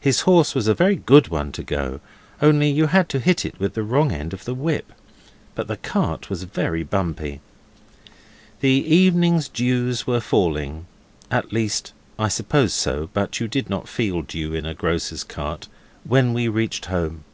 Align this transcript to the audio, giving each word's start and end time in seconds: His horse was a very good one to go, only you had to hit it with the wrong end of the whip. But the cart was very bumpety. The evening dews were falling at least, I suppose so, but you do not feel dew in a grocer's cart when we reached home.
His 0.00 0.20
horse 0.20 0.54
was 0.54 0.68
a 0.68 0.72
very 0.74 0.94
good 0.94 1.26
one 1.30 1.50
to 1.50 1.64
go, 1.64 1.98
only 2.40 2.70
you 2.70 2.86
had 2.86 3.08
to 3.08 3.18
hit 3.18 3.44
it 3.44 3.58
with 3.58 3.74
the 3.74 3.82
wrong 3.82 4.12
end 4.12 4.32
of 4.32 4.44
the 4.44 4.54
whip. 4.54 4.92
But 5.56 5.66
the 5.66 5.76
cart 5.76 6.30
was 6.30 6.44
very 6.44 6.84
bumpety. 6.84 7.40
The 8.60 8.68
evening 8.70 9.42
dews 9.52 10.06
were 10.06 10.20
falling 10.20 10.86
at 11.28 11.52
least, 11.52 11.92
I 12.20 12.28
suppose 12.28 12.72
so, 12.72 13.10
but 13.14 13.40
you 13.40 13.48
do 13.48 13.64
not 13.68 13.88
feel 13.88 14.22
dew 14.22 14.54
in 14.54 14.64
a 14.64 14.74
grocer's 14.74 15.24
cart 15.24 15.66
when 16.04 16.34
we 16.34 16.46
reached 16.46 16.86
home. 16.86 17.24